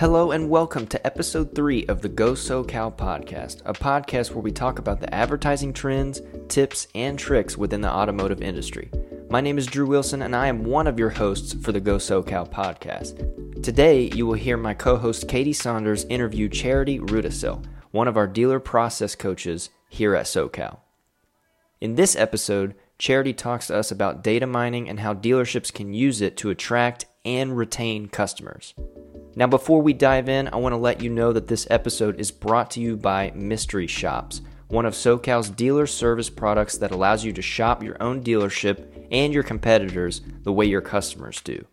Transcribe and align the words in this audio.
Hello 0.00 0.30
and 0.30 0.48
welcome 0.48 0.86
to 0.86 1.06
episode 1.06 1.54
3 1.54 1.84
of 1.88 2.00
the 2.00 2.08
Go 2.08 2.32
SoCal 2.32 2.96
podcast, 2.96 3.60
a 3.66 3.74
podcast 3.74 4.30
where 4.30 4.40
we 4.40 4.50
talk 4.50 4.78
about 4.78 4.98
the 4.98 5.14
advertising 5.14 5.74
trends, 5.74 6.22
tips, 6.48 6.88
and 6.94 7.18
tricks 7.18 7.58
within 7.58 7.82
the 7.82 7.92
automotive 7.92 8.40
industry. 8.40 8.90
My 9.28 9.42
name 9.42 9.58
is 9.58 9.66
Drew 9.66 9.84
Wilson 9.86 10.22
and 10.22 10.34
I 10.34 10.46
am 10.46 10.64
one 10.64 10.86
of 10.86 10.98
your 10.98 11.10
hosts 11.10 11.52
for 11.52 11.72
the 11.72 11.80
Go 11.80 11.96
SoCal 11.96 12.50
podcast. 12.50 13.62
Today, 13.62 14.10
you 14.14 14.24
will 14.24 14.32
hear 14.32 14.56
my 14.56 14.72
co 14.72 14.96
host 14.96 15.28
Katie 15.28 15.52
Saunders 15.52 16.06
interview 16.06 16.48
Charity 16.48 16.98
Rudisil, 16.98 17.62
one 17.90 18.08
of 18.08 18.16
our 18.16 18.26
dealer 18.26 18.58
process 18.58 19.14
coaches 19.14 19.68
here 19.90 20.14
at 20.14 20.24
SoCal. 20.24 20.78
In 21.82 21.96
this 21.96 22.16
episode, 22.16 22.74
Charity 23.00 23.32
talks 23.32 23.68
to 23.68 23.76
us 23.76 23.90
about 23.90 24.22
data 24.22 24.46
mining 24.46 24.86
and 24.86 25.00
how 25.00 25.14
dealerships 25.14 25.72
can 25.72 25.94
use 25.94 26.20
it 26.20 26.36
to 26.36 26.50
attract 26.50 27.06
and 27.24 27.56
retain 27.56 28.08
customers. 28.08 28.74
Now, 29.34 29.46
before 29.46 29.80
we 29.80 29.94
dive 29.94 30.28
in, 30.28 30.48
I 30.48 30.56
want 30.56 30.74
to 30.74 30.76
let 30.76 31.00
you 31.00 31.08
know 31.08 31.32
that 31.32 31.46
this 31.46 31.66
episode 31.70 32.20
is 32.20 32.30
brought 32.30 32.70
to 32.72 32.80
you 32.80 32.98
by 32.98 33.32
Mystery 33.34 33.86
Shops, 33.86 34.42
one 34.68 34.84
of 34.84 34.92
SoCal's 34.92 35.48
dealer 35.48 35.86
service 35.86 36.28
products 36.28 36.76
that 36.76 36.90
allows 36.90 37.24
you 37.24 37.32
to 37.32 37.40
shop 37.40 37.82
your 37.82 37.96
own 38.02 38.22
dealership 38.22 38.86
and 39.10 39.32
your 39.32 39.44
competitors 39.44 40.20
the 40.42 40.52
way 40.52 40.66
your 40.66 40.82
customers 40.82 41.40
do 41.40 41.64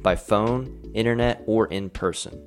by 0.00 0.14
phone, 0.14 0.80
internet, 0.94 1.42
or 1.46 1.66
in 1.66 1.90
person. 1.90 2.40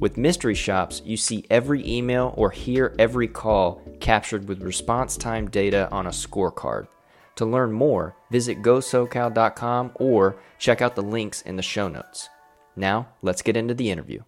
With 0.00 0.16
Mystery 0.16 0.54
Shops, 0.54 1.00
you 1.04 1.16
see 1.16 1.44
every 1.48 1.88
email 1.88 2.34
or 2.36 2.50
hear 2.50 2.92
every 2.98 3.28
call 3.28 3.82
captured 4.00 4.48
with 4.48 4.62
response 4.62 5.16
time 5.16 5.48
data 5.48 5.88
on 5.90 6.06
a 6.06 6.10
scorecard. 6.10 6.88
To 7.36 7.46
learn 7.46 7.72
more, 7.72 8.16
visit 8.30 8.62
gosocal.com 8.62 9.92
or 9.94 10.36
check 10.58 10.82
out 10.82 10.96
the 10.96 11.02
links 11.02 11.42
in 11.42 11.56
the 11.56 11.62
show 11.62 11.88
notes. 11.88 12.28
Now, 12.74 13.08
let's 13.22 13.42
get 13.42 13.56
into 13.56 13.74
the 13.74 13.90
interview. 13.90 14.22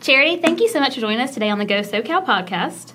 Charity, 0.00 0.36
thank 0.36 0.60
you 0.60 0.68
so 0.68 0.80
much 0.80 0.94
for 0.94 1.00
joining 1.00 1.20
us 1.20 1.34
today 1.34 1.50
on 1.50 1.58
the 1.58 1.64
Go 1.64 1.80
SoCal 1.80 2.24
podcast. 2.24 2.92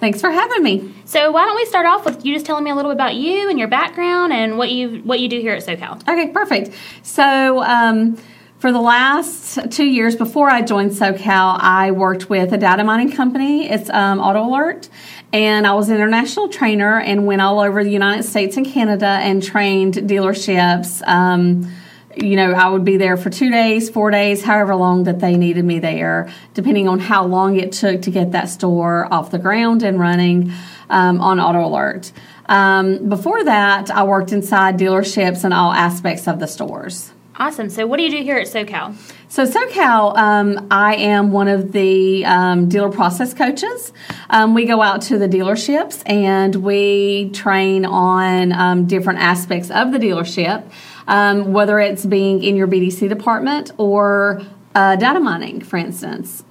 Thanks 0.00 0.20
for 0.20 0.30
having 0.30 0.62
me. 0.62 0.94
So, 1.04 1.32
why 1.32 1.44
don't 1.44 1.56
we 1.56 1.64
start 1.64 1.86
off 1.86 2.04
with 2.04 2.24
you 2.24 2.34
just 2.34 2.46
telling 2.46 2.62
me 2.62 2.70
a 2.70 2.74
little 2.74 2.90
bit 2.90 2.96
about 2.96 3.16
you 3.16 3.50
and 3.50 3.58
your 3.58 3.68
background 3.68 4.32
and 4.32 4.56
what 4.56 4.70
you 4.70 4.98
what 5.02 5.18
you 5.18 5.28
do 5.28 5.40
here 5.40 5.52
at 5.52 5.64
SoCal? 5.64 6.00
Okay, 6.02 6.28
perfect. 6.28 6.70
So, 7.02 7.62
um, 7.64 8.16
for 8.58 8.72
the 8.72 8.80
last 8.80 9.70
two 9.70 9.84
years 9.84 10.16
before 10.16 10.50
I 10.50 10.62
joined 10.62 10.90
SoCal, 10.90 11.58
I 11.60 11.92
worked 11.92 12.28
with 12.28 12.52
a 12.52 12.58
data 12.58 12.82
mining 12.82 13.12
company. 13.12 13.70
It's 13.70 13.88
um, 13.90 14.18
Auto 14.18 14.44
Alert. 14.44 14.88
And 15.32 15.66
I 15.66 15.74
was 15.74 15.90
an 15.90 15.96
international 15.96 16.48
trainer 16.48 16.98
and 16.98 17.24
went 17.24 17.40
all 17.40 17.60
over 17.60 17.84
the 17.84 17.90
United 17.90 18.24
States 18.24 18.56
and 18.56 18.66
Canada 18.66 19.06
and 19.06 19.42
trained 19.42 19.94
dealerships. 19.94 21.06
Um, 21.06 21.70
you 22.16 22.34
know, 22.34 22.52
I 22.52 22.68
would 22.68 22.84
be 22.84 22.96
there 22.96 23.16
for 23.16 23.30
two 23.30 23.48
days, 23.48 23.90
four 23.90 24.10
days, 24.10 24.42
however 24.42 24.74
long 24.74 25.04
that 25.04 25.20
they 25.20 25.36
needed 25.36 25.64
me 25.64 25.78
there, 25.78 26.28
depending 26.54 26.88
on 26.88 26.98
how 26.98 27.24
long 27.24 27.60
it 27.60 27.70
took 27.70 28.02
to 28.02 28.10
get 28.10 28.32
that 28.32 28.48
store 28.48 29.06
off 29.12 29.30
the 29.30 29.38
ground 29.38 29.84
and 29.84 30.00
running 30.00 30.52
um, 30.90 31.20
on 31.20 31.38
auto 31.38 31.64
alert. 31.64 32.10
Um, 32.46 33.08
before 33.08 33.44
that, 33.44 33.88
I 33.90 34.02
worked 34.02 34.32
inside 34.32 34.78
dealerships 34.78 35.44
and 35.44 35.54
all 35.54 35.70
aspects 35.70 36.26
of 36.26 36.40
the 36.40 36.48
stores. 36.48 37.12
Awesome. 37.38 37.70
So, 37.70 37.86
what 37.86 37.98
do 37.98 38.02
you 38.02 38.10
do 38.10 38.22
here 38.22 38.36
at 38.36 38.48
SoCal? 38.48 38.94
So, 39.28 39.44
SoCal, 39.44 40.16
um, 40.16 40.66
I 40.70 40.96
am 40.96 41.32
one 41.32 41.48
of 41.48 41.72
the 41.72 42.24
um, 42.24 42.68
dealer 42.68 42.90
process 42.90 43.32
coaches. 43.32 43.92
Um, 44.28 44.54
we 44.54 44.66
go 44.66 44.82
out 44.82 45.02
to 45.02 45.18
the 45.18 45.28
dealerships 45.28 46.02
and 46.04 46.56
we 46.56 47.30
train 47.30 47.86
on 47.86 48.52
um, 48.52 48.86
different 48.86 49.20
aspects 49.20 49.70
of 49.70 49.92
the 49.92 49.98
dealership 49.98 50.68
um, 51.08 51.52
whether 51.52 51.80
it's 51.80 52.06
being 52.06 52.44
in 52.44 52.54
your 52.54 52.68
BDC 52.68 53.08
department 53.08 53.72
or 53.78 54.42
uh, 54.74 54.94
data 54.96 55.18
mining, 55.18 55.60
for 55.60 55.78
instance. 55.78 56.44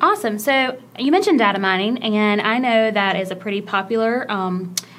Awesome. 0.00 0.38
So 0.38 0.80
you 0.98 1.10
mentioned 1.10 1.38
data 1.38 1.58
mining, 1.58 2.02
and 2.02 2.40
I 2.40 2.58
know 2.58 2.90
that 2.90 3.16
is 3.16 3.30
a 3.30 3.36
pretty 3.36 3.60
popular. 3.60 4.30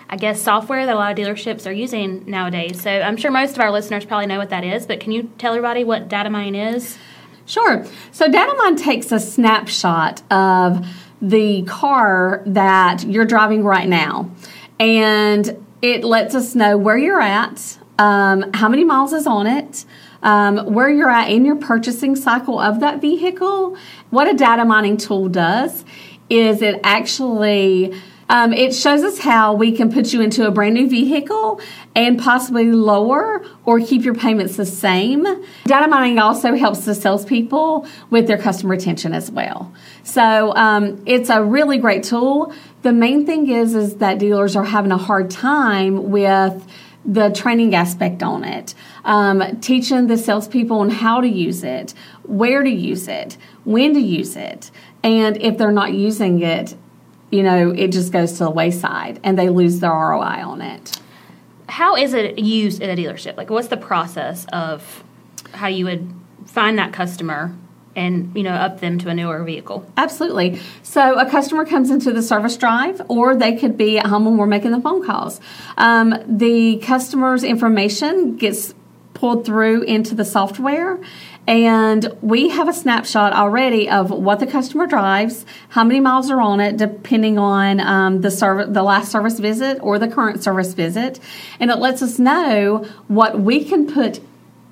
I 0.09 0.17
guess 0.17 0.41
software 0.41 0.85
that 0.85 0.95
a 0.95 0.97
lot 0.97 1.11
of 1.11 1.17
dealerships 1.17 1.67
are 1.67 1.71
using 1.73 2.23
nowadays. 2.29 2.81
So 2.81 2.89
I'm 2.89 3.17
sure 3.17 3.31
most 3.31 3.53
of 3.53 3.59
our 3.59 3.71
listeners 3.71 4.05
probably 4.05 4.27
know 4.27 4.38
what 4.38 4.49
that 4.49 4.63
is, 4.63 4.85
but 4.85 4.99
can 4.99 5.11
you 5.11 5.31
tell 5.38 5.53
everybody 5.53 5.83
what 5.83 6.07
data 6.07 6.29
mining 6.29 6.55
is? 6.55 6.97
Sure. 7.45 7.85
So 8.11 8.27
data 8.27 8.53
mine 8.57 8.75
takes 8.75 9.11
a 9.11 9.19
snapshot 9.19 10.21
of 10.31 10.88
the 11.21 11.63
car 11.63 12.44
that 12.45 13.03
you're 13.05 13.25
driving 13.25 13.63
right 13.63 13.88
now, 13.88 14.31
and 14.79 15.65
it 15.81 16.03
lets 16.03 16.35
us 16.35 16.55
know 16.55 16.77
where 16.77 16.97
you're 16.97 17.21
at, 17.21 17.77
um, 17.99 18.51
how 18.53 18.67
many 18.67 18.83
miles 18.83 19.13
is 19.13 19.25
on 19.27 19.47
it, 19.47 19.85
um, 20.23 20.73
where 20.73 20.89
you're 20.89 21.09
at 21.09 21.29
in 21.29 21.45
your 21.45 21.55
purchasing 21.55 22.15
cycle 22.15 22.59
of 22.59 22.79
that 22.79 22.99
vehicle. 22.99 23.77
What 24.09 24.27
a 24.27 24.33
data 24.33 24.65
mining 24.65 24.97
tool 24.97 25.29
does 25.29 25.85
is 26.29 26.61
it 26.63 26.79
actually 26.83 27.94
um, 28.30 28.53
it 28.53 28.74
shows 28.74 29.03
us 29.03 29.19
how 29.19 29.53
we 29.53 29.72
can 29.72 29.91
put 29.91 30.13
you 30.13 30.22
into 30.22 30.47
a 30.47 30.52
brand 30.52 30.74
new 30.74 30.90
vehicle 30.90 31.62
and 31.96 32.19
possibly 32.19 32.72
lower 32.72 33.46
or 33.66 33.80
keep 33.80 34.03
your 34.03 34.16
payments 34.16 34.58
the 34.58 34.66
same. 34.66 35.24
Data 35.66 35.88
mining 35.88 36.18
also 36.18 36.56
helps 36.56 36.86
the 36.86 36.96
salespeople 36.96 37.88
with 38.09 38.28
their 38.28 38.38
customer 38.38 38.72
retention 38.72 39.13
as 39.13 39.30
well. 39.30 39.72
So 40.03 40.56
um, 40.56 41.03
it's 41.06 41.30
a 41.30 41.44
really 41.44 41.78
great 41.78 42.03
tool. 42.03 42.53
The 42.81 42.94
main 42.94 43.25
thing 43.25 43.50
is 43.50 43.75
is 43.75 43.97
that 43.97 44.18
dealers 44.18 44.56
are 44.56 44.63
having 44.63 44.92
a 44.92 44.97
hard 44.97 45.30
time 45.30 46.09
with 46.09 46.66
the 47.06 47.30
training 47.30 47.75
aspect 47.75 48.24
on 48.24 48.44
it, 48.44 48.74
um, 49.03 49.59
teaching 49.59 50.07
the 50.07 50.18
salespeople 50.18 50.80
on 50.80 50.90
how 50.90 51.22
to 51.22 51.28
use 51.28 51.63
it, 51.63 51.94
where 52.24 52.63
to 52.63 52.69
use 52.69 53.07
it, 53.07 53.38
when 53.63 53.94
to 53.94 54.00
use 54.00 54.36
it, 54.36 54.72
and 55.03 55.38
if 55.38 55.57
they're 55.57 55.72
not 55.72 55.94
using 55.94 56.42
it, 56.42 56.75
you 57.31 57.44
know, 57.44 57.72
it 57.72 57.91
just 57.91 58.12
goes 58.12 58.34
to 58.34 58.46
the 58.46 58.52
wayside 58.52 59.19
and 59.24 59.38
they 59.38 59.50
lose 59.50 59.80
their 59.80 59.91
ROI 59.91 60.44
on 60.44 60.62
it. 60.62 61.00
How 61.68 61.96
is 61.96 62.13
it 62.13 62.38
used 62.40 62.81
in 62.81 62.90
a 62.90 62.96
dealership? 62.96 63.38
Like, 63.38 63.50
what's 63.50 63.69
the 63.69 63.78
process 63.78 64.46
of 64.53 65.03
how 65.52 65.68
you 65.68 65.86
would 65.86 66.13
find 66.46 66.78
that 66.78 66.94
customer 66.94 67.56
and 67.96 68.36
you 68.36 68.44
know 68.44 68.52
up 68.52 68.81
them 68.81 69.00
to 69.00 69.09
a 69.09 69.13
newer 69.13 69.44
vehicle 69.44 69.90
absolutely 69.96 70.59
so 70.84 71.18
a 71.18 71.30
customer 71.30 71.66
comes 71.66 71.90
into 71.90 72.12
the 72.12 72.22
service 72.22 72.58
drive 72.58 73.02
or 73.08 73.36
they 73.36 73.56
could 73.56 73.78
be 73.78 73.97
at 73.97 74.06
home 74.06 74.25
when 74.25 74.38
we're 74.38 74.46
making 74.46 74.72
the 74.72 74.81
phone 74.81 75.06
calls 75.06 75.40
um, 75.78 76.13
the 76.28 76.78
customer's 76.80 77.44
information 77.44 78.36
gets 78.36 78.74
pulled 79.15 79.45
through 79.45 79.81
into 79.83 80.13
the 80.13 80.25
software 80.25 80.99
and 81.47 82.11
we 82.21 82.49
have 82.49 82.67
a 82.67 82.73
snapshot 82.73 83.33
already 83.33 83.89
of 83.89 84.09
what 84.09 84.39
the 84.39 84.47
customer 84.47 84.87
drives, 84.87 85.45
how 85.69 85.83
many 85.83 85.99
miles 85.99 86.29
are 86.31 86.41
on 86.41 86.59
it, 86.59 86.77
depending 86.77 87.37
on 87.37 87.79
um, 87.79 88.21
the 88.21 88.31
service, 88.31 88.67
the 88.69 88.81
last 88.81 89.11
service 89.11 89.39
visit 89.39 89.77
or 89.81 89.99
the 89.99 90.07
current 90.07 90.41
service 90.41 90.73
visit, 90.73 91.19
and 91.59 91.69
it 91.69 91.77
lets 91.77 92.01
us 92.01 92.17
know 92.17 92.87
what 93.07 93.39
we 93.39 93.63
can 93.63 93.85
put, 93.85 94.21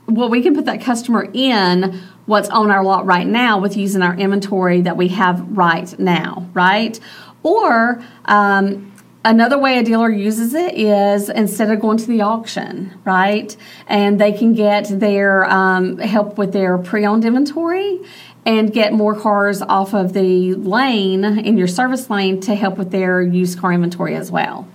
what 0.06 0.32
we 0.32 0.42
can 0.42 0.56
put 0.56 0.66
that 0.66 0.82
customer 0.82 1.30
in 1.34 2.02
what's 2.26 2.50
on 2.50 2.72
our 2.72 2.84
lot 2.84 3.06
right 3.06 3.28
now 3.28 3.60
with 3.60 3.78
using 3.78 4.02
our 4.02 4.16
inventory 4.16 4.82
that 4.82 4.98
we 4.98 5.10
have 5.10 5.46
right 5.56 5.98
now, 6.00 6.48
right? 6.54 7.00
Or 7.44 8.04
um, 8.26 8.93
another 9.26 9.58
way 9.58 9.78
a 9.78 9.84
dealer 9.84 10.10
uses 10.10 10.54
it 10.54 10.76
is 10.76 11.30
instead 11.30 11.72
of 11.72 11.80
going 11.80 11.98
to 11.98 12.08
the 12.08 12.22
auction, 12.22 12.94
right? 13.06 13.56
And 13.88 14.20
they 14.20 14.32
can 14.32 14.54
get 14.54 14.88
their 14.88 15.46
um, 15.46 15.98
help 16.00 16.38
with 16.38 16.54
their 16.54 16.78
pre 16.78 17.06
owned 17.06 17.26
inventory 17.26 18.00
and 18.46 18.74
get 18.74 18.94
more 18.94 19.16
cars 19.16 19.62
off 19.62 19.94
of 19.94 20.14
the 20.14 20.54
lane 20.56 21.24
in 21.24 21.58
your 21.58 21.68
service 21.68 22.10
lane 22.10 22.42
to 22.42 22.56
help 22.56 22.78
with 22.78 22.92
their 22.92 23.22
used 23.22 23.60
car 23.60 23.72
inventory 23.72 24.16
as 24.16 24.32
well. 24.32 24.68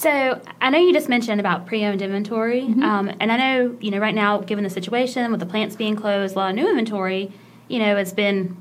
So 0.00 0.40
I 0.62 0.70
know 0.70 0.78
you 0.78 0.94
just 0.94 1.10
mentioned 1.10 1.40
about 1.40 1.66
pre-owned 1.66 2.00
inventory, 2.00 2.62
mm-hmm. 2.62 2.82
um, 2.82 3.12
and 3.20 3.30
I 3.30 3.36
know 3.36 3.76
you 3.82 3.90
know 3.90 3.98
right 3.98 4.14
now, 4.14 4.38
given 4.38 4.64
the 4.64 4.70
situation 4.70 5.30
with 5.30 5.40
the 5.40 5.46
plants 5.46 5.76
being 5.76 5.94
closed, 5.94 6.34
a 6.34 6.38
lot 6.38 6.48
of 6.48 6.56
new 6.56 6.66
inventory, 6.66 7.30
you 7.68 7.78
know, 7.78 7.96
has 7.96 8.14
been 8.14 8.56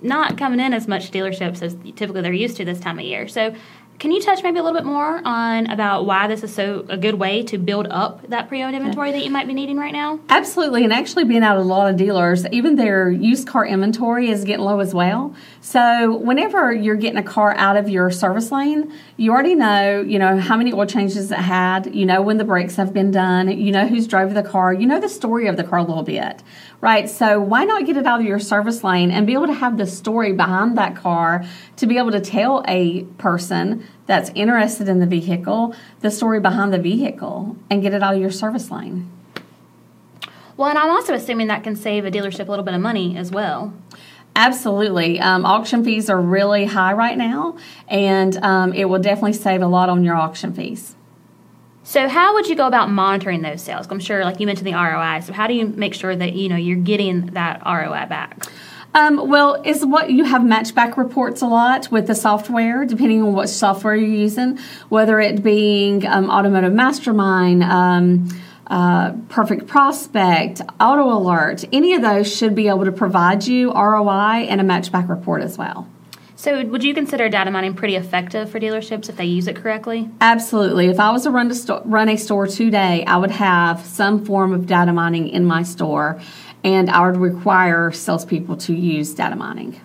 not 0.00 0.36
coming 0.36 0.58
in 0.58 0.74
as 0.74 0.88
much 0.88 1.12
dealerships 1.12 1.62
as 1.62 1.76
typically 1.94 2.20
they're 2.20 2.32
used 2.32 2.56
to 2.56 2.64
this 2.64 2.80
time 2.80 2.98
of 2.98 3.04
year. 3.04 3.28
So 3.28 3.54
can 4.02 4.10
you 4.10 4.20
touch 4.20 4.42
maybe 4.42 4.58
a 4.58 4.62
little 4.64 4.76
bit 4.76 4.84
more 4.84 5.22
on 5.24 5.70
about 5.70 6.06
why 6.06 6.26
this 6.26 6.42
is 6.42 6.52
so 6.52 6.84
a 6.88 6.96
good 6.96 7.14
way 7.14 7.44
to 7.44 7.56
build 7.56 7.86
up 7.88 8.28
that 8.30 8.48
pre-owned 8.48 8.74
inventory 8.74 9.12
that 9.12 9.24
you 9.24 9.30
might 9.30 9.46
be 9.46 9.54
needing 9.54 9.76
right 9.76 9.92
now? 9.92 10.18
Absolutely, 10.28 10.82
and 10.82 10.92
actually 10.92 11.22
being 11.22 11.44
out 11.44 11.56
of 11.56 11.64
a 11.64 11.68
lot 11.68 11.88
of 11.88 11.96
dealers, 11.96 12.44
even 12.48 12.74
their 12.74 13.08
used 13.08 13.46
car 13.46 13.64
inventory 13.64 14.28
is 14.28 14.42
getting 14.42 14.64
low 14.64 14.80
as 14.80 14.92
well. 14.92 15.36
So 15.60 16.16
whenever 16.16 16.72
you're 16.72 16.96
getting 16.96 17.16
a 17.16 17.22
car 17.22 17.54
out 17.54 17.76
of 17.76 17.88
your 17.88 18.10
service 18.10 18.50
lane, 18.50 18.92
you 19.16 19.30
already 19.30 19.54
know, 19.54 20.00
you 20.00 20.18
know, 20.18 20.36
how 20.36 20.56
many 20.56 20.72
oil 20.72 20.84
changes 20.84 21.30
it 21.30 21.38
had, 21.38 21.94
you 21.94 22.04
know 22.04 22.22
when 22.22 22.38
the 22.38 22.44
brakes 22.44 22.74
have 22.74 22.92
been 22.92 23.12
done, 23.12 23.56
you 23.56 23.70
know 23.70 23.86
who's 23.86 24.08
drove 24.08 24.34
the 24.34 24.42
car, 24.42 24.74
you 24.74 24.84
know 24.84 24.98
the 24.98 25.08
story 25.08 25.46
of 25.46 25.56
the 25.56 25.62
car 25.62 25.78
a 25.78 25.84
little 25.84 26.02
bit 26.02 26.42
right? 26.82 27.08
So 27.08 27.40
why 27.40 27.64
not 27.64 27.86
get 27.86 27.96
it 27.96 28.06
out 28.06 28.20
of 28.20 28.26
your 28.26 28.40
service 28.40 28.84
lane 28.84 29.10
and 29.10 29.26
be 29.26 29.32
able 29.32 29.46
to 29.46 29.54
have 29.54 29.78
the 29.78 29.86
story 29.86 30.32
behind 30.32 30.76
that 30.76 30.96
car 30.96 31.44
to 31.76 31.86
be 31.86 31.96
able 31.96 32.10
to 32.10 32.20
tell 32.20 32.62
a 32.66 33.04
person 33.18 33.86
that's 34.06 34.30
interested 34.34 34.88
in 34.88 35.00
the 35.00 35.06
vehicle 35.06 35.74
the 36.00 36.10
story 36.10 36.40
behind 36.40 36.72
the 36.72 36.78
vehicle 36.78 37.56
and 37.70 37.82
get 37.82 37.94
it 37.94 38.02
out 38.02 38.14
of 38.14 38.20
your 38.20 38.30
service 38.30 38.70
lane. 38.70 39.10
Well, 40.56 40.68
and 40.68 40.78
I'm 40.78 40.90
also 40.90 41.14
assuming 41.14 41.46
that 41.46 41.64
can 41.64 41.76
save 41.76 42.04
a 42.04 42.10
dealership 42.10 42.46
a 42.46 42.50
little 42.50 42.64
bit 42.64 42.74
of 42.74 42.80
money 42.80 43.16
as 43.16 43.30
well. 43.30 43.72
Absolutely. 44.34 45.20
Um, 45.20 45.44
auction 45.44 45.84
fees 45.84 46.08
are 46.08 46.20
really 46.20 46.64
high 46.64 46.92
right 46.92 47.18
now, 47.18 47.56
and 47.88 48.36
um, 48.38 48.72
it 48.72 48.86
will 48.86 49.00
definitely 49.00 49.34
save 49.34 49.60
a 49.60 49.66
lot 49.66 49.88
on 49.88 50.04
your 50.04 50.16
auction 50.16 50.54
fees. 50.54 50.96
So, 51.84 52.08
how 52.08 52.34
would 52.34 52.46
you 52.46 52.54
go 52.54 52.66
about 52.66 52.90
monitoring 52.90 53.42
those 53.42 53.60
sales? 53.60 53.86
I'm 53.90 53.98
sure, 53.98 54.24
like 54.24 54.40
you 54.40 54.46
mentioned, 54.46 54.66
the 54.66 54.74
ROI. 54.74 55.20
So, 55.20 55.32
how 55.32 55.46
do 55.46 55.54
you 55.54 55.66
make 55.66 55.94
sure 55.94 56.14
that 56.14 56.32
you 56.32 56.48
know 56.48 56.56
you're 56.56 56.78
getting 56.78 57.26
that 57.26 57.62
ROI 57.66 58.06
back? 58.06 58.46
Um, 58.94 59.28
well, 59.28 59.60
is 59.64 59.84
what 59.86 60.10
you 60.10 60.24
have 60.24 60.42
matchback 60.42 60.96
reports 60.96 61.40
a 61.40 61.46
lot 61.46 61.90
with 61.90 62.06
the 62.06 62.14
software, 62.14 62.84
depending 62.84 63.22
on 63.22 63.32
what 63.32 63.48
software 63.48 63.96
you're 63.96 64.08
using, 64.08 64.58
whether 64.90 65.18
it 65.18 65.42
being 65.42 66.06
um, 66.06 66.28
Automotive 66.28 66.74
Mastermind, 66.74 67.62
um, 67.62 68.28
uh, 68.66 69.12
Perfect 69.30 69.66
Prospect, 69.66 70.60
Auto 70.78 71.10
Alert. 71.10 71.64
Any 71.72 71.94
of 71.94 72.02
those 72.02 72.34
should 72.34 72.54
be 72.54 72.68
able 72.68 72.84
to 72.84 72.92
provide 72.92 73.46
you 73.46 73.72
ROI 73.72 74.46
and 74.48 74.60
a 74.60 74.64
matchback 74.64 75.08
report 75.08 75.42
as 75.42 75.56
well. 75.56 75.88
So, 76.36 76.64
would 76.64 76.82
you 76.82 76.92
consider 76.92 77.28
data 77.28 77.52
mining 77.52 77.74
pretty 77.74 77.94
effective 77.94 78.50
for 78.50 78.58
dealerships 78.58 79.08
if 79.08 79.16
they 79.16 79.26
use 79.26 79.46
it 79.46 79.54
correctly? 79.54 80.10
Absolutely. 80.20 80.88
If 80.88 80.98
I 80.98 81.12
was 81.12 81.22
to 81.22 81.30
run, 81.30 81.48
to 81.48 81.54
sto- 81.54 81.82
run 81.84 82.08
a 82.08 82.16
store 82.16 82.48
today, 82.48 83.04
I 83.06 83.16
would 83.16 83.30
have 83.30 83.86
some 83.86 84.24
form 84.24 84.52
of 84.52 84.66
data 84.66 84.92
mining 84.92 85.28
in 85.28 85.44
my 85.44 85.62
store 85.62 86.20
and 86.64 86.90
I 86.90 87.06
would 87.06 87.16
require 87.16 87.90
salespeople 87.90 88.56
to 88.58 88.74
use 88.74 89.14
data 89.14 89.36
mining. 89.36 89.80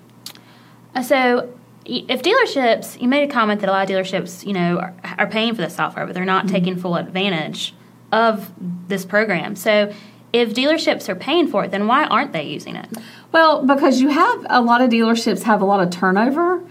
Uh, 0.96 1.02
so, 1.02 1.54
if 1.86 2.22
dealerships, 2.22 3.02
you 3.02 3.08
made 3.08 3.30
a 3.30 3.32
comment 3.32 3.62
that 3.62 3.70
a 3.70 3.72
lot 3.72 3.90
of 3.90 3.96
dealerships, 3.96 4.46
you 4.46 4.54
know, 4.54 4.78
are, 4.78 4.94
are 5.18 5.28
paying 5.28 5.56
for 5.56 5.62
the 5.62 5.70
software, 5.70 6.06
but 6.06 6.14
they're 6.14 6.26
not 6.26 6.46
mm-hmm. 6.46 6.56
taking 6.56 6.76
full 6.76 6.96
advantage 6.96 7.74
of 8.12 8.52
this 8.88 9.06
program. 9.06 9.56
So, 9.56 9.94
if 10.34 10.54
dealerships 10.54 11.08
are 11.08 11.16
paying 11.16 11.48
for 11.48 11.64
it, 11.64 11.72
then 11.72 11.88
why 11.88 12.06
aren't 12.06 12.34
they 12.34 12.44
using 12.44 12.76
it? 12.76 12.90
Well, 13.32 13.66
because 13.66 14.02
you 14.02 14.10
have 14.10 14.46
a 14.50 14.62
lot 14.62 14.82
of 14.82 14.90
dealerships 14.90 15.44
have 15.44 15.62
a 15.62 15.66
lot 15.66 15.82
of 15.82 15.90
turnover, 15.90 16.64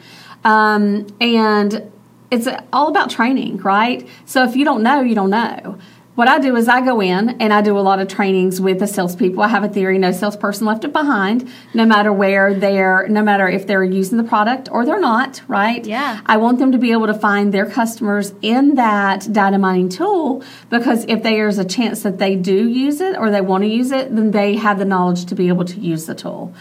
um, 0.45 1.07
and 1.21 1.91
it's 2.31 2.49
all 2.73 2.89
about 2.89 3.09
training, 3.11 3.59
right? 3.59 4.07
So 4.25 4.45
if 4.45 4.57
you 4.57 4.65
don't 4.65 4.83
know, 4.83 5.01
you 5.01 5.15
don't 5.15 5.31
know 5.31 5.79
what 6.17 6.29
I 6.29 6.39
do 6.39 6.57
is 6.57 6.67
I 6.67 6.81
go 6.81 7.01
in 7.01 7.41
and 7.41 7.53
I 7.53 7.61
do 7.61 7.79
a 7.79 7.81
lot 7.81 8.01
of 8.01 8.09
trainings 8.09 8.61
with 8.61 8.81
the 8.81 8.87
salespeople. 8.87 9.43
I 9.43 9.49
have 9.49 9.63
a 9.63 9.69
theory: 9.69 9.99
no 9.99 10.13
salesperson 10.13 10.67
left 10.67 10.85
it 10.85 10.93
behind, 10.93 11.49
no 11.75 11.85
matter 11.85 12.13
where 12.13 12.55
they're, 12.55 13.07
no 13.09 13.23
matter 13.23 13.49
if 13.49 13.67
they're 13.67 13.85
using 13.85 14.19
the 14.19 14.25
product 14.25 14.69
or 14.73 14.85
they're 14.85 14.99
not. 14.99 15.43
Right? 15.47 15.85
Yeah. 15.85 16.21
I 16.27 16.39
want 16.39 16.59
them 16.59 16.73
to 16.73 16.79
be 16.79 16.91
able 16.93 17.07
to 17.07 17.15
find 17.15 17.53
their 17.55 17.67
customers 17.67 18.35
in 18.43 18.75
that 18.75 19.31
data 19.31 19.59
mining 19.59 19.91
tool 19.91 20.43
because 20.71 21.05
if 21.07 21.23
there's 21.23 21.59
a 21.59 21.65
chance 21.65 22.03
that 22.03 22.19
they 22.19 22.35
do 22.35 22.67
use 22.67 23.01
it 23.01 23.17
or 23.17 23.31
they 23.31 23.43
want 23.43 23.65
to 23.65 23.69
use 23.69 23.93
it, 23.93 24.15
then 24.15 24.31
they 24.31 24.57
have 24.57 24.79
the 24.79 24.87
knowledge 24.87 25.27
to 25.27 25.35
be 25.35 25.49
able 25.49 25.67
to 25.67 25.79
use 25.79 26.07
the 26.07 26.15
tool. 26.15 26.55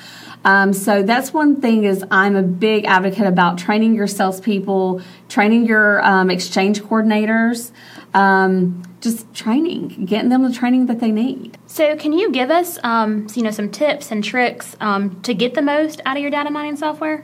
Um, 0.43 0.73
so 0.73 1.01
that's 1.01 1.33
one 1.33 1.59
thing 1.59 1.85
is 1.85 2.05
I'm 2.11 2.35
a 2.35 2.43
big 2.43 2.85
advocate 2.85 3.25
about 3.25 3.57
training 3.57 3.95
your 3.95 4.05
salespeople, 4.05 5.01
training 5.27 5.65
your 5.65 6.05
um, 6.05 6.29
exchange 6.29 6.83
coordinators. 6.83 7.71
Um, 8.13 8.83
just 9.05 9.33
training, 9.33 10.05
getting 10.05 10.29
them 10.29 10.43
the 10.43 10.51
training 10.51 10.87
that 10.87 10.99
they 10.99 11.11
need. 11.11 11.57
So, 11.67 11.95
can 11.95 12.11
you 12.11 12.31
give 12.31 12.49
us, 12.49 12.79
um, 12.83 13.27
you 13.35 13.43
know, 13.43 13.51
some 13.51 13.69
tips 13.69 14.11
and 14.11 14.23
tricks 14.23 14.75
um, 14.81 15.21
to 15.21 15.33
get 15.33 15.53
the 15.53 15.61
most 15.61 16.01
out 16.05 16.17
of 16.17 16.21
your 16.21 16.31
data 16.31 16.49
mining 16.49 16.75
software? 16.75 17.23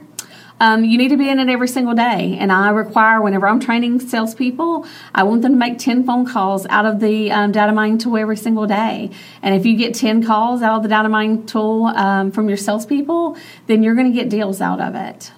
Um, 0.60 0.84
you 0.84 0.96
need 0.96 1.08
to 1.08 1.16
be 1.16 1.28
in 1.28 1.40
it 1.40 1.48
every 1.48 1.66
single 1.66 1.94
day. 1.94 2.36
And 2.38 2.52
I 2.52 2.70
require, 2.70 3.20
whenever 3.20 3.48
I'm 3.48 3.58
training 3.58 3.98
salespeople, 3.98 4.86
I 5.12 5.24
want 5.24 5.42
them 5.42 5.52
to 5.52 5.58
make 5.58 5.78
10 5.78 6.04
phone 6.04 6.24
calls 6.24 6.66
out 6.66 6.86
of 6.86 7.00
the 7.00 7.32
um, 7.32 7.50
data 7.50 7.72
mining 7.72 7.98
tool 7.98 8.16
every 8.16 8.36
single 8.36 8.68
day. 8.68 9.10
And 9.42 9.56
if 9.56 9.66
you 9.66 9.76
get 9.76 9.92
10 9.92 10.24
calls 10.24 10.62
out 10.62 10.76
of 10.76 10.82
the 10.84 10.88
data 10.88 11.08
mining 11.08 11.46
tool 11.46 11.86
um, 11.86 12.30
from 12.30 12.46
your 12.46 12.56
salespeople, 12.56 13.36
then 13.66 13.82
you're 13.82 13.96
going 13.96 14.12
to 14.12 14.16
get 14.16 14.28
deals 14.28 14.60
out 14.60 14.80
of 14.80 14.94
it. 14.94 15.32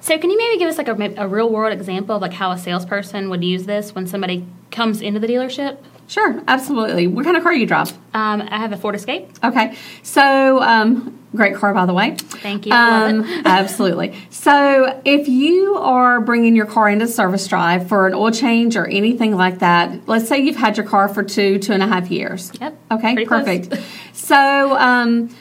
So, 0.00 0.18
can 0.18 0.30
you 0.30 0.38
maybe 0.38 0.58
give 0.58 0.70
us 0.70 0.78
like 0.78 0.88
a, 0.88 1.22
a 1.22 1.28
real 1.28 1.50
world 1.50 1.74
example 1.74 2.16
of 2.16 2.22
like 2.22 2.32
how 2.32 2.50
a 2.50 2.58
salesperson 2.58 3.28
would 3.28 3.44
use 3.44 3.66
this 3.66 3.94
when 3.94 4.06
somebody 4.06 4.46
comes 4.72 5.00
into 5.00 5.20
the 5.20 5.26
dealership? 5.26 5.78
Sure, 6.08 6.42
absolutely. 6.46 7.06
What 7.06 7.24
kind 7.24 7.36
of 7.36 7.42
car 7.42 7.54
you 7.54 7.66
drive? 7.66 7.92
Um, 8.12 8.42
I 8.42 8.58
have 8.58 8.72
a 8.72 8.76
Ford 8.76 8.94
Escape. 8.94 9.30
Okay, 9.42 9.76
so 10.02 10.60
um, 10.60 11.18
great 11.34 11.54
car, 11.54 11.72
by 11.72 11.86
the 11.86 11.94
way. 11.94 12.16
Thank 12.16 12.66
you. 12.66 12.72
Um, 12.72 13.22
absolutely. 13.46 14.14
So, 14.28 15.00
if 15.04 15.28
you 15.28 15.76
are 15.76 16.20
bringing 16.20 16.54
your 16.54 16.66
car 16.66 16.88
into 16.88 17.06
service 17.06 17.46
drive 17.46 17.88
for 17.88 18.06
an 18.06 18.14
oil 18.14 18.30
change 18.30 18.76
or 18.76 18.86
anything 18.86 19.36
like 19.36 19.60
that, 19.60 20.06
let's 20.06 20.28
say 20.28 20.40
you've 20.40 20.56
had 20.56 20.76
your 20.76 20.86
car 20.86 21.08
for 21.08 21.22
two, 21.22 21.58
two 21.58 21.72
and 21.72 21.82
a 21.82 21.86
half 21.86 22.10
years. 22.10 22.52
Yep. 22.60 22.78
Okay, 22.90 23.24
perfect. 23.24 23.74
so, 24.12 24.76
um, 24.76 25.34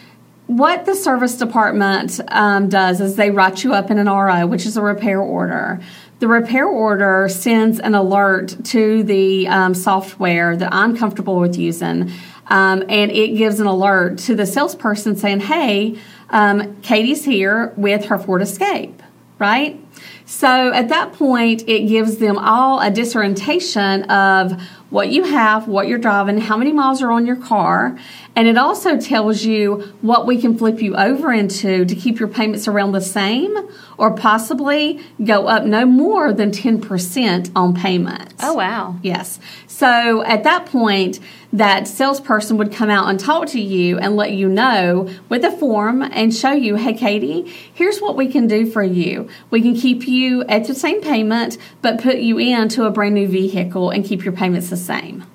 what 0.48 0.86
the 0.86 0.96
service 0.96 1.38
department 1.38 2.20
um, 2.28 2.70
does 2.70 3.00
is 3.00 3.16
they 3.16 3.32
write 3.32 3.64
you 3.64 3.74
up 3.74 3.90
in 3.90 3.98
an 3.98 4.08
RO, 4.08 4.46
which 4.48 4.66
is 4.66 4.78
a 4.78 4.82
repair 4.82 5.20
order. 5.20 5.80
The 6.22 6.28
repair 6.28 6.68
order 6.68 7.28
sends 7.30 7.80
an 7.80 7.96
alert 7.96 8.56
to 8.66 9.02
the 9.02 9.48
um, 9.48 9.74
software 9.74 10.56
that 10.56 10.72
I'm 10.72 10.96
comfortable 10.96 11.40
with 11.40 11.58
using, 11.58 12.12
um, 12.46 12.84
and 12.88 13.10
it 13.10 13.38
gives 13.38 13.60
an 13.60 13.66
alert 13.66 14.20
to 14.20 14.36
the 14.36 14.46
salesperson 14.46 15.16
saying, 15.16 15.40
"Hey, 15.40 15.98
um, 16.30 16.76
Katie's 16.84 17.26
here 17.26 17.74
with 17.76 18.06
her 18.06 18.20
Ford 18.20 18.44
Escape." 18.44 19.02
Right. 19.40 19.84
So 20.28 20.72
at 20.72 20.90
that 20.90 21.14
point, 21.14 21.64
it 21.68 21.88
gives 21.88 22.18
them 22.18 22.38
all 22.38 22.80
a 22.82 22.92
disorientation 22.92 24.04
of 24.04 24.62
what 24.92 25.10
you 25.10 25.24
have, 25.24 25.68
what 25.68 25.88
you're 25.88 25.98
driving, 25.98 26.38
how 26.38 26.56
many 26.56 26.72
miles 26.72 27.02
are 27.02 27.12
on 27.12 27.26
your 27.26 27.38
car, 27.38 27.98
and 28.36 28.48
it 28.48 28.58
also 28.58 28.98
tells 29.00 29.44
you 29.44 29.94
what 30.02 30.26
we 30.26 30.40
can 30.40 30.58
flip 30.58 30.82
you 30.82 30.96
over 30.96 31.34
into 31.34 31.84
to 31.84 31.96
keep 31.96 32.20
your 32.20 32.30
payments 32.30 32.68
around 32.68 32.92
the 32.92 33.02
same 33.02 33.58
or 33.98 34.16
possibly 34.16 35.02
go 35.24 35.48
up 35.48 35.66
no 35.66 35.86
more 35.86 36.32
than 36.32 36.52
10% 36.52 37.52
on 37.56 37.76
payments. 37.76 38.36
Oh, 38.42 38.54
wow. 38.54 38.98
Yes. 39.02 39.40
So 39.68 40.24
at 40.24 40.44
that 40.44 40.66
point, 40.66 41.20
that 41.54 41.88
salesperson 41.88 42.58
would 42.58 42.72
come 42.72 42.90
out 42.90 43.10
and 43.10 43.20
talk 43.20 43.48
to 43.48 43.60
you 43.60 43.98
and 44.00 44.16
let 44.16 44.32
you 44.32 44.48
know 44.48 45.10
with 45.28 45.44
a 45.44 45.52
form 45.52 46.02
and 46.02 46.34
show 46.34 46.52
you, 46.52 46.76
hey, 46.76 46.94
Katie, 46.94 47.52
here's 47.74 48.00
what 48.00 48.16
we 48.16 48.32
can 48.32 48.48
do 48.48 48.66
for 48.66 48.84
you. 48.84 49.28
We 49.50 49.62
can 49.62 49.76
keep 49.76 50.08
you 50.08 50.44
at 50.44 50.66
the 50.66 50.74
same 50.74 51.02
payment, 51.02 51.58
but 51.82 52.02
put 52.02 52.20
you 52.20 52.38
into 52.38 52.86
a 52.86 52.92
brand 52.92 53.16
new 53.16 53.28
vehicle 53.28 53.90
and 53.90 54.06
keep 54.06 54.24
your 54.24 54.34
payments 54.34 54.70
the 54.70 54.78
same. 54.82 55.26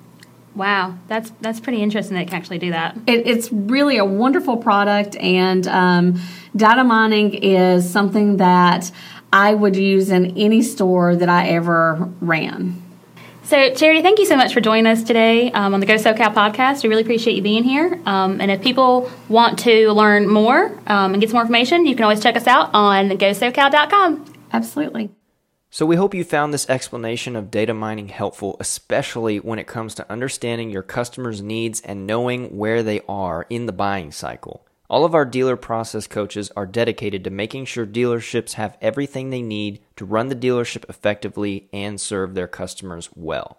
Wow, 0.55 0.97
that's 1.07 1.31
that's 1.39 1.59
pretty 1.59 1.83
interesting 1.83 2.15
that 2.15 2.23
it 2.23 2.29
can 2.29 2.35
actually 2.35 2.57
do 2.57 2.71
that. 2.71 2.97
It, 3.05 3.27
it's 3.27 3.51
really 3.51 3.97
a 3.97 4.05
wonderful 4.05 4.57
product, 4.57 5.15
and 5.17 5.67
um, 5.67 6.19
data 6.55 6.83
mining 6.83 7.35
is 7.35 7.87
something 7.87 8.37
that 8.37 8.91
I 9.31 9.53
would 9.53 9.75
use 9.75 10.09
in 10.09 10.35
any 10.37 10.63
store 10.63 11.15
that 11.15 11.29
I 11.29 11.49
ever 11.49 12.09
ran. 12.21 12.81
So, 13.43 13.73
Charity, 13.73 14.01
thank 14.01 14.19
you 14.19 14.25
so 14.25 14.35
much 14.35 14.53
for 14.53 14.59
joining 14.59 14.87
us 14.87 15.03
today 15.03 15.51
um, 15.51 15.73
on 15.73 15.79
the 15.79 15.85
Go 15.85 15.95
SoCal 15.95 16.33
podcast. 16.33 16.83
We 16.83 16.89
really 16.89 17.03
appreciate 17.03 17.35
you 17.37 17.41
being 17.41 17.63
here. 17.63 17.97
Um, 18.05 18.41
and 18.41 18.51
if 18.51 18.61
people 18.61 19.09
want 19.29 19.59
to 19.59 19.91
learn 19.93 20.27
more 20.27 20.65
um, 20.87 21.13
and 21.13 21.21
get 21.21 21.29
some 21.29 21.35
more 21.35 21.43
information, 21.43 21.85
you 21.85 21.95
can 21.95 22.03
always 22.03 22.21
check 22.21 22.35
us 22.35 22.45
out 22.45 22.71
on 22.73 23.09
gosocal.com. 23.11 24.25
Absolutely. 24.51 25.11
So, 25.69 25.85
we 25.85 25.97
hope 25.97 26.13
you 26.13 26.23
found 26.23 26.53
this 26.53 26.69
explanation 26.69 27.35
of 27.35 27.51
data 27.51 27.73
mining 27.73 28.07
helpful, 28.07 28.55
especially 28.61 29.37
when 29.41 29.59
it 29.59 29.67
comes 29.67 29.93
to 29.95 30.09
understanding 30.09 30.69
your 30.69 30.81
customers' 30.81 31.41
needs 31.41 31.81
and 31.81 32.07
knowing 32.07 32.57
where 32.57 32.81
they 32.81 33.01
are 33.09 33.45
in 33.49 33.65
the 33.65 33.73
buying 33.73 34.11
cycle. 34.13 34.65
All 34.89 35.03
of 35.03 35.13
our 35.13 35.25
dealer 35.25 35.57
process 35.57 36.07
coaches 36.07 36.49
are 36.55 36.65
dedicated 36.65 37.25
to 37.25 37.29
making 37.29 37.65
sure 37.65 37.85
dealerships 37.85 38.53
have 38.53 38.77
everything 38.81 39.29
they 39.29 39.41
need 39.41 39.81
to 39.97 40.05
run 40.05 40.29
the 40.29 40.35
dealership 40.35 40.89
effectively 40.89 41.67
and 41.73 41.99
serve 41.99 42.33
their 42.33 42.47
customers 42.47 43.09
well. 43.13 43.57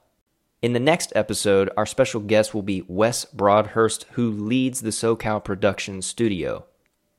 In 0.63 0.73
the 0.73 0.81
next 0.81 1.13
episode, 1.15 1.69
our 1.77 1.85
special 1.85 2.23
guest 2.23 2.55
will 2.55 2.63
be 2.63 2.83
Wes 2.89 3.27
Broadhurst, 3.27 4.07
who 4.13 4.31
leads 4.31 4.81
the 4.81 4.91
SoCal 4.91 5.45
production 5.45 6.01
studio 6.01 6.65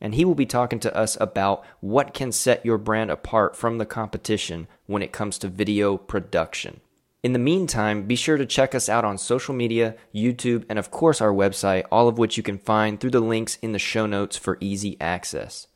and 0.01 0.15
he 0.15 0.25
will 0.25 0.36
be 0.36 0.46
talking 0.46 0.79
to 0.79 0.96
us 0.96 1.18
about 1.20 1.63
what 1.79 2.13
can 2.13 2.32
set 2.32 2.65
your 2.65 2.77
brand 2.77 3.12
apart 3.12 3.56
from 3.56 3.77
the 3.77 3.86
competition 3.86 4.68
when 4.86 5.01
it 5.01 5.12
comes 5.12 5.38
to 5.38 5.48
video 5.48 5.98
production. 5.98 6.82
In 7.22 7.34
the 7.34 7.39
meantime, 7.39 8.03
be 8.03 8.15
sure 8.15 8.38
to 8.38 8.46
check 8.46 8.74
us 8.74 8.88
out 8.88 9.03
on 9.03 9.18
social 9.18 9.53
media, 9.53 9.96
YouTube, 10.15 10.63
and 10.70 10.79
of 10.79 10.89
course 10.89 11.20
our 11.20 11.34
website, 11.34 11.84
all 11.91 12.08
of 12.08 12.18
which 12.18 12.38
you 12.38 12.44
can 12.44 12.58
find 12.58 13.00
through 13.00 13.10
the 13.10 13.20
links 13.20 13.58
in 13.62 13.74
the 13.74 13.79
show 13.79 14.06
notes 14.06 14.38
for 14.38 14.58
easy 14.62 14.96
access. 15.01 15.68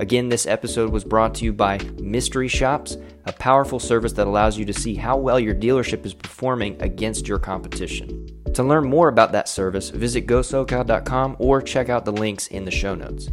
Again, 0.00 0.28
this 0.28 0.46
episode 0.46 0.90
was 0.90 1.04
brought 1.04 1.34
to 1.36 1.44
you 1.44 1.52
by 1.52 1.78
Mystery 2.00 2.48
Shops, 2.48 2.96
a 3.26 3.32
powerful 3.32 3.80
service 3.80 4.12
that 4.12 4.28
allows 4.28 4.56
you 4.56 4.64
to 4.64 4.72
see 4.72 4.94
how 4.94 5.16
well 5.16 5.38
your 5.38 5.54
dealership 5.54 6.06
is 6.06 6.14
performing 6.14 6.80
against 6.80 7.28
your 7.28 7.38
competition. 7.38 8.26
To 8.54 8.62
learn 8.62 8.88
more 8.88 9.08
about 9.08 9.32
that 9.32 9.48
service, 9.48 9.90
visit 9.90 10.26
gosocal.com 10.26 11.36
or 11.38 11.60
check 11.60 11.88
out 11.88 12.04
the 12.04 12.12
links 12.12 12.46
in 12.46 12.64
the 12.64 12.70
show 12.70 12.94
notes. 12.94 13.28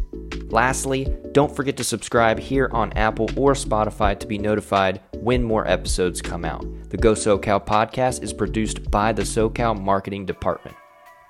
Lastly, 0.50 1.08
don't 1.32 1.56
forget 1.56 1.76
to 1.78 1.84
subscribe 1.84 2.40
here 2.40 2.70
on 2.72 2.94
Apple 2.94 3.30
or 3.36 3.54
Spotify 3.54 4.18
to 4.20 4.28
be 4.28 4.38
notified 4.38 5.02
when 5.14 5.44
more 5.44 5.68
episodes 5.68 6.22
come 6.22 6.46
out. 6.46 6.66
The 6.90 6.98
Go 6.98 7.14
SoCal 7.14 7.66
podcast 7.66 8.22
is 8.24 8.32
produced 8.32 8.90
by 8.92 9.12
the 9.12 9.24
SoCal 9.24 9.80
Marketing 9.80 10.26
Department. 10.26 10.78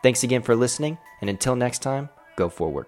Thanks 0.03 0.24
again 0.24 0.41
for 0.41 0.55
listening, 0.55 0.98
and 1.22 1.29
until 1.29 1.55
next 1.55 1.79
time, 1.79 2.10
go 2.36 2.50
forward. 2.50 2.86